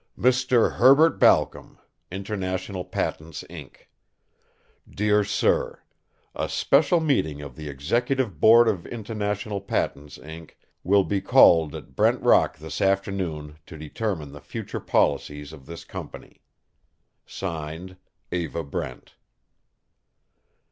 MR. 0.17 0.77
HERBERT 0.77 1.19
BALCOM, 1.19 1.77
International 2.11 2.83
Patents, 2.83 3.43
Inc. 3.51 3.85
DEAR 4.89 5.23
SIR, 5.23 5.83
A 6.33 6.49
special 6.49 6.99
meeting 6.99 7.43
of 7.43 7.55
the 7.55 7.69
executive 7.69 8.39
board 8.39 8.67
of 8.67 8.87
International 8.87 9.61
Patents, 9.61 10.17
Inc., 10.17 10.55
will 10.83 11.03
be 11.03 11.21
called 11.21 11.75
at 11.75 11.95
Brent 11.95 12.19
Rock 12.23 12.57
this 12.57 12.81
afternoon 12.81 13.59
to 13.67 13.77
determine 13.77 14.31
the 14.31 14.41
future 14.41 14.79
policies 14.79 15.53
of 15.53 15.67
this 15.67 15.85
company. 15.85 16.41
[Signed] 17.27 17.95
EVA 18.31 18.63
BRENT. 18.63 19.13